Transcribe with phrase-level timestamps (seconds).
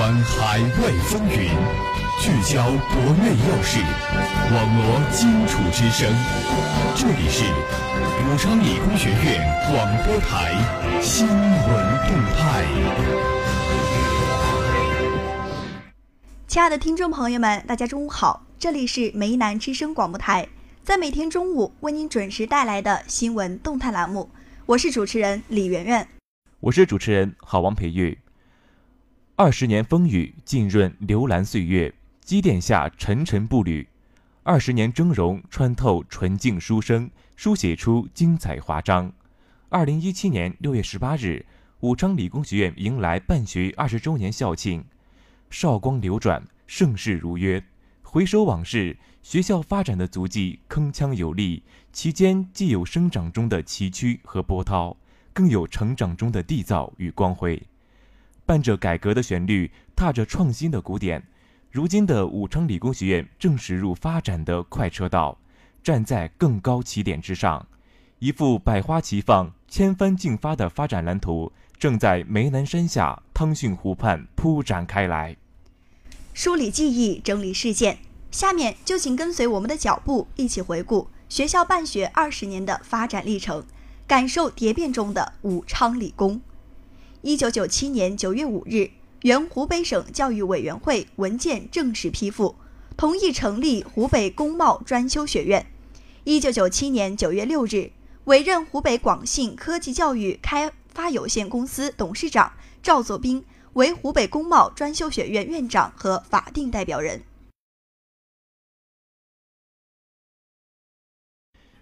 [0.00, 1.50] 观海外风云，
[2.18, 3.78] 聚焦国内要事，
[4.50, 6.10] 网罗荆楚之声。
[6.96, 10.56] 这里是武昌理工学院广播台
[11.02, 11.36] 新闻
[12.08, 12.64] 动态。
[16.46, 20.48] 亲爱的听众朋友们，大家中午好，这里是梅南之声广播台，
[20.82, 24.30] 在每天中午为您准时带来的新闻动态栏目，
[24.64, 26.08] 我是主持人李媛媛，
[26.60, 28.18] 我是主持人郝王培育。
[29.42, 33.86] 二十年风雨浸润流岚岁月，积淀下沉沉步履；
[34.42, 39.10] 二十年峥嵘穿透纯净书生，书写出精彩华章。
[39.70, 41.46] 二零一七年六月十八日，
[41.80, 44.84] 武昌理工学院迎来办学二十周年校庆，
[45.48, 47.64] 韶光流转，盛世如约。
[48.02, 51.62] 回首往事，学校发展的足迹铿锵有力，
[51.94, 54.98] 其间既有生长中的崎岖和波涛，
[55.32, 57.62] 更有成长中的缔造与光辉。
[58.50, 61.22] 伴着改革的旋律，踏着创新的鼓点，
[61.70, 65.38] 如今的武昌理工学院正驶入发展的快车道，
[65.84, 67.64] 站在更高起点之上，
[68.18, 75.36] 一幅百花齐放、千帆竞发的发展蓝图正在梅南山下、汤逊湖畔铺展开来。
[76.34, 77.98] 梳理记忆，整理事件，
[78.32, 83.64] 下面就请跟随我们的脚步，一起回顾学校办学二十年的发展历程，
[84.08, 86.40] 感受蝶变中的武昌理工。
[87.22, 92.56] 一九九七年九月五日，原湖北省教育委员会文件正式批复，
[92.96, 95.66] 同意成立湖北工贸专修学院。
[96.24, 97.92] 一九九七年九月六日，
[98.24, 107.22] 委任湖北广信科技教育开发有限公司董事长赵作斌为湖北工贸专修学院院长和法定代表人。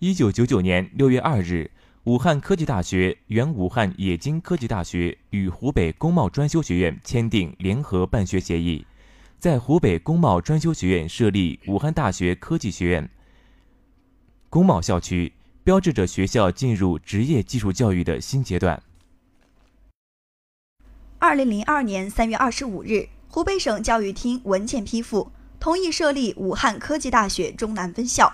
[0.00, 1.70] 一九九九年六月二日。
[2.04, 8.86] 武汉科技大学、原武汉冶金科技大学与湖北工贸专修学院签订联合办学协议，
[9.38, 13.10] 在湖北工贸专修学院设立武汉大学科技学院
[14.48, 18.82] 工贸校区，标志着学校进入职业技术教育的新阶段。
[21.18, 25.30] 二零零二年三月二十五日，湖北省教育厅文件批复，
[25.60, 28.32] 同意设立武汉科技大学中南分校。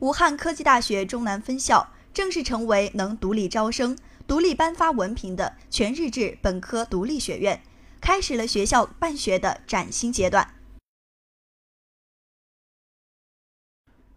[0.00, 1.94] 武汉科技大学中南分校。
[2.16, 3.94] 正式成为能独立招生、
[4.26, 7.60] 独立颁发文凭的全日制本科独立学院，
[8.00, 10.54] 开始了学校办学的崭新阶段。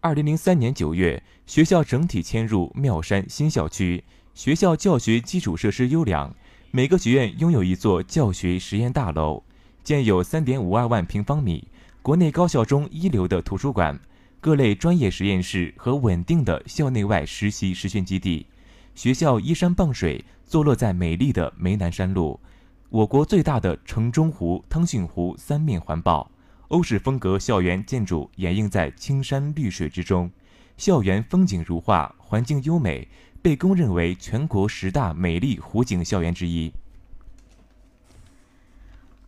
[0.00, 6.34] 二零零三年九月，学校整体迁入妙山新校区，学校教学基础设施优良，
[6.70, 9.44] 每个学院拥有一座教学实验大楼，
[9.84, 11.68] 建有三点五二万平方米、
[12.00, 14.00] 国内高校中一流的图书馆。
[14.42, 18.44] 各类专业实验室和稳定的校内外实习实训基地，
[18.92, 22.40] 学校依山傍水，坐落在美丽的梅南山路，
[22.88, 26.28] 我国最大的城中湖、汤逊湖三面环抱，
[26.70, 30.28] 欧式风格校园建筑掩映在青山绿水之中，
[30.76, 33.06] 校园风景如画，环境优美，
[33.40, 36.72] 被公认为全国十大美丽湖景校园之一。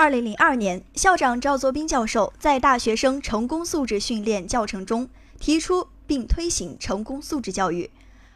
[0.00, 7.90] 二零零二年，校长赵作斌教授在大学生成功素质训练教程中提出并推行成功素质教育。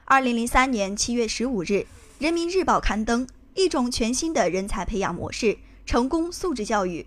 [0.05, 1.73] 二零零三年七月十五日，
[2.19, 7.07] 《人民日报》刊登一种全新的人才培养模式——成功素质教育。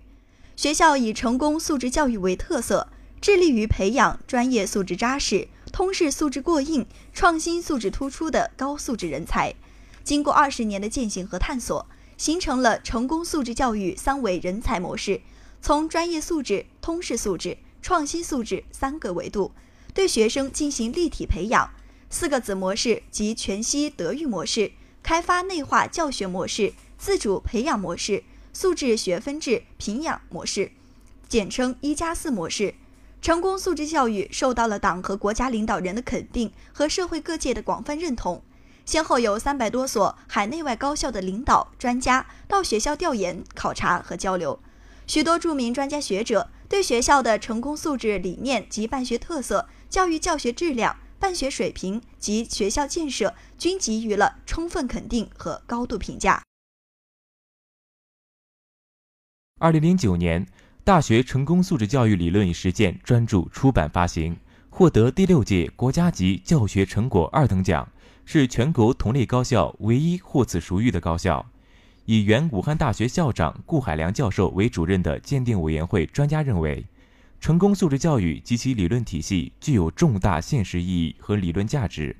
[0.55, 2.87] 学校以成功素质教育为特色，
[3.21, 9.53] 致力于培养专业素质扎实、通识素质过硬、创新素质突出的高素质人才。
[10.03, 11.85] 经过二十年的践行和探索。
[12.17, 15.21] 形成了成功素质教育三维人才模式，
[15.61, 19.51] 从专业素质、通识素质、创新素质三个维度
[19.93, 21.69] 对学生进行立体培养。
[22.09, 24.71] 四个子模式及全息德育模式、
[25.03, 28.23] 开发内化教学模式、自主培养模式、
[28.53, 30.71] 素质学分制评养模式，
[31.27, 32.75] 简称“一加四”模式。
[33.21, 38.41] 成功素质教育受到了党和国家领导人的肯定和社会各界的广泛认同。
[38.87, 44.61] 先后有三百多所海内外高校的领导专家到学校调研、考察和交流，
[45.05, 56.41] 许多著名专家学者对学校的成功素质理念及办学特色、教育教学质量、办学水平及学校建设均给予了充分肯定和高度评价。
[59.59, 60.45] 二零零九年，
[60.85, 64.37] 《大学成功素质教育理论与实践》专著出版发行，
[64.77, 67.89] 获得第六届国家级教学成果二等奖。
[68.25, 71.43] 是全国同类高校唯一获此殊誉的高校。
[72.05, 76.85] 以原武汉大学校长顾海良教授为主任的鉴定委员会专家认为，
[77.41, 82.15] 成功素质教育及其理论体系具有重大现实意义和理论价值，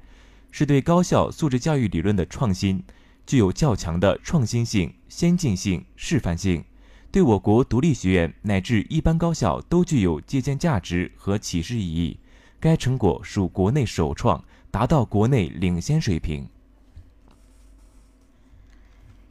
[0.50, 2.84] 是对高校素质教育理论的创新，
[3.28, 6.64] 具有较强的创新性、先进性、示范性，
[7.12, 12.18] 对我国独立学院乃至一般高校都具有借鉴价值和启示意义。
[12.60, 16.50] 该成果属国内首创，达到国内领先水平。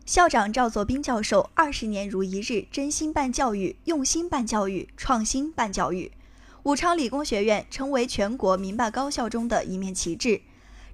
[0.04, 6.12] 校长赵作斌教授二十年如一日，真心办教育，用心办教育，创新办教育。
[6.62, 10.42] 武昌理工学院成为全国民办高校中的一面旗帜。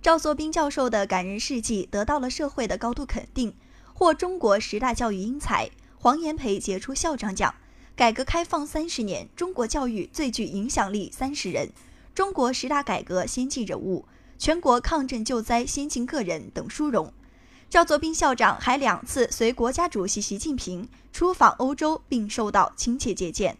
[0.00, 3.54] 赵作斌教授的感人事迹得到了社会的高度肯定，
[3.92, 7.54] 获中国十大教育英才、黄炎培杰出校长奖、
[7.94, 11.70] 改革开放三十年中国教育最具影响力三十人。
[12.14, 14.06] 中国十大改革先进人物、
[14.36, 17.12] 全国抗震救灾先进个人等殊荣。
[17.70, 23.56] 赵作斌校长还两次随国家主席习近平出访欧洲，并受到亲切接见。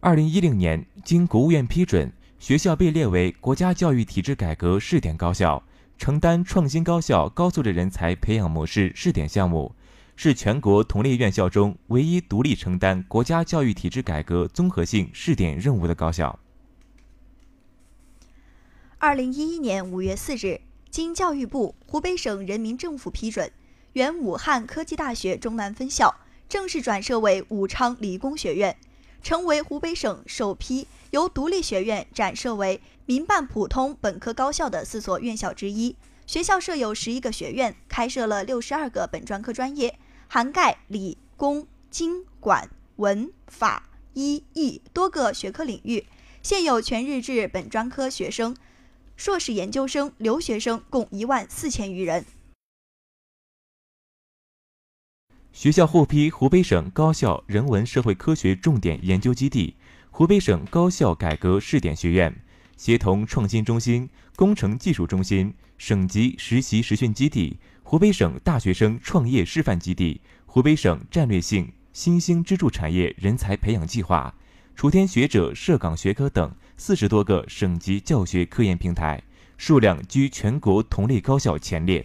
[0.00, 5.62] 二零一零年，经国务院批准，学校被列为国家教育体制改革试点高校，
[5.96, 9.74] 承担创新高校高素质人才培养模式试点项目。
[10.16, 16.38] 是全国同类院校中唯一独立承担国家教育体制改革综合性试点任务的高校。
[18.98, 23.50] 二零一一年五月四日，经教育部、湖北省人民政府批准，
[23.92, 26.14] 原武汉科技大学中南分校
[26.48, 28.76] 正式转设为武昌理工学院，
[29.22, 35.96] 成为湖北省首批由独立学院转设为民办普通本科高校的四所院校之一。
[36.26, 39.98] 学校设有十一个学院，开设了六十二个本专科专业。
[40.34, 46.06] 涵盖理工、经管、文、法、医、艺多个学科领域，
[46.42, 48.56] 现有全日制本专科学生、
[49.14, 52.24] 硕士研究生、留学生共一万四千余人。
[55.52, 59.76] 学校获批湖北省高校人文社会科学重点研究基地、
[60.10, 62.42] 湖北省高校改革试点学院，
[62.76, 67.58] 协同创新中心、工程技术中心、省级实习实训基地。
[67.86, 74.34] 湖北省大学生创业示范基地、湖北省战略性新兴支柱产业人才培养计划、
[74.74, 79.22] 楚天学者涉岗学科等四十多个省级教学科研平台，
[79.58, 82.04] 数量居全国同类高校前列。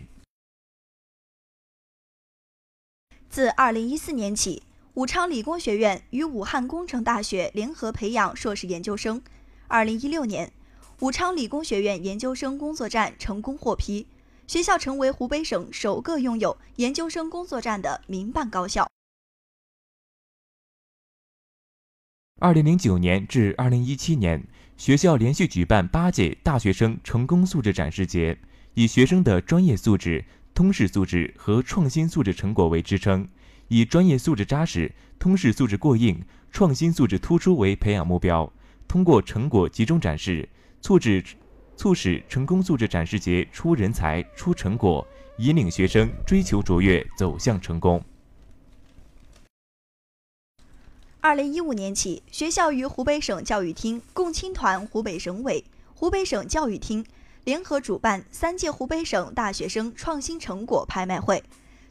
[3.29, 4.61] 自二零一四年起，
[4.95, 9.19] 武昌理工学院与武汉工程大学联合培养硕士研究生。
[9.67, 10.51] 二零一六年，
[11.01, 14.05] 武昌理工学院研究生工作站成功获批。
[14.47, 18.85] 学校成为湖北省首个拥有研究生工作站的民办高校。
[22.41, 28.37] 二零零九年至二零一七年，学校连续举办八届大学生成功素质展示节，
[28.73, 33.25] 以学生的专业素质、通识素质和创新素质成果为支撑，
[33.69, 36.21] 以专业素质扎实、通识素质过硬、
[36.51, 38.51] 创新素质突出为培养目标，
[38.87, 40.49] 通过成果集中展示，
[40.81, 41.23] 促使。
[41.77, 48.03] 促使成功素质展示节出人才、出成果，引领学生追求卓越，走向成功。
[51.21, 55.63] 二零一五年起，学校与湖北省教育厅、共青团湖北省委、
[55.95, 57.05] 湖北省教育厅
[57.45, 61.41] 联合主办三届湖北省大学生创新成果拍卖会，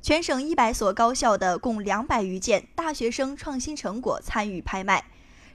[0.02, 5.06] 全省一百所高校的共两百余件大学生创新成果参与拍卖，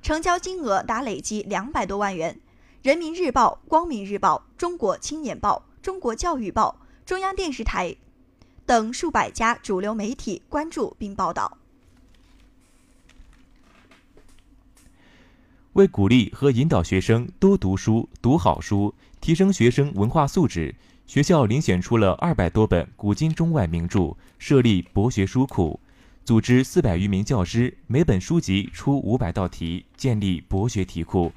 [0.02, 2.40] 成交金额达累计两百多万元。
[2.84, 7.96] 人民日报、光明日报、中国青年报、中国教育报、中央电视台
[8.66, 11.58] 等数百家主流媒体关注并报道。
[15.72, 20.75] 为鼓励和引导学生多读书、读好书，提升学生文化素质，
[21.08, 25.80] 学校遴选出了二百多本古今中外名著，设立博学书库，
[26.25, 31.32] 组织四百余名教师，每本书籍出五百道题，建立博学题库。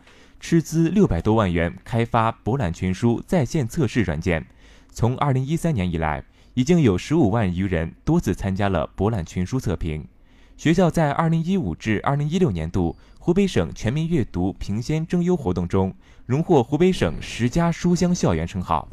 [0.49, 4.47] 斥资六百多万元开发博览群书在线测试软件，
[4.93, 6.25] 从二零一三年以来，
[6.55, 10.07] 已经有十五万余人多次参加了博览群书测评。
[10.57, 15.93] 学校在二零一五至二零一六年度湖北省全民阅读评先争优活动中，
[16.26, 18.87] 荣获湖北省十佳书香校园称号。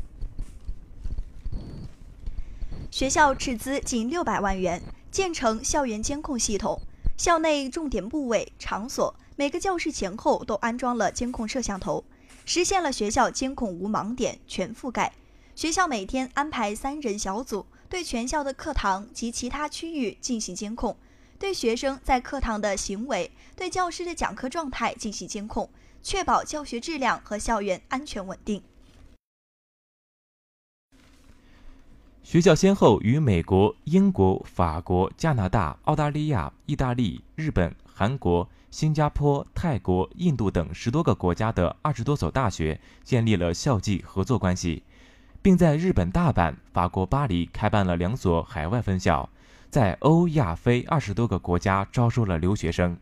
[2.89, 4.81] 学校斥资近六百万元
[5.11, 6.81] 建成校园监控系统，
[7.15, 9.13] 校内重点部位场所。
[9.35, 12.03] 每个教室前后都安装了监控摄像头，
[12.45, 15.13] 实现了学校监控无盲点、全覆盖。
[15.55, 20.95] 学校每天安排三人小组，对全校的课堂及其他区域进行监控，
[21.39, 25.67] 对学生在课堂的行为、对教师的讲课状态进行监控，
[26.03, 28.61] 确保教学质量和校园安全稳定。
[32.23, 38.49] 学校先后与美国、英国、法国、加拿大、澳大利亚、意大利、日本、韩国。
[38.71, 44.81] 新加坡、泰国、印度等十多个国家的二十多所大学建立了校际合作关系，
[45.43, 49.29] 并在日本大阪、法国巴黎开办了两所海外分校，
[49.69, 52.97] 在欧亚非二十多个国家招收了留学生。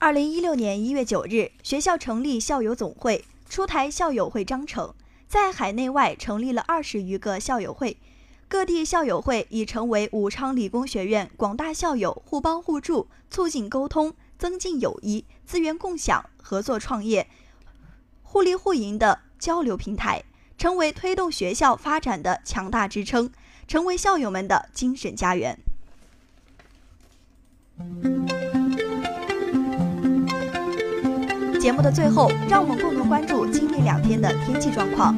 [0.00, 4.92] 二零一六年一月九日，学校成立校友总会，出台校友会章程，
[5.28, 7.96] 在海内外成立了二十余个校友会。
[8.46, 17.26] 各地校友会已成为武昌理工学院广大校友互帮互助、促进沟通、增进友谊、资源共享、合作创业、
[18.22, 20.22] 互利互赢的交流平台，
[20.56, 23.30] 成为推动学校发展的强大支撑，
[23.66, 25.58] 成为校友们的精神家园。
[31.58, 35.16] 节目的最后，让我们共同关注今明两天的天气状况。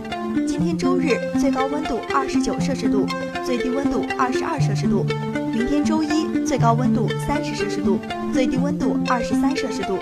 [0.58, 3.06] 今天周日，最高温度二十九摄氏度，
[3.44, 5.04] 最低温度二十二摄氏度。
[5.52, 7.98] 明天周一，最高温度三十摄氏度，
[8.32, 9.98] 最低温度二十三摄氏度。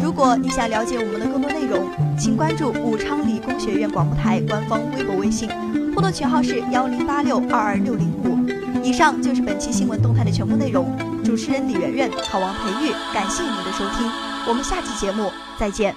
[0.00, 5.50] 如果你想了解我们的更多内容，请关注武昌理工学院广播台官方微博、微信，
[5.92, 8.38] 互动群号是幺零八六二二六零五。
[8.84, 10.96] 以上就是本期新闻动态的全部内容。
[11.24, 14.08] 主持人李媛媛，考王培育，感谢您的收听。
[14.46, 15.92] 我们下期节目再见。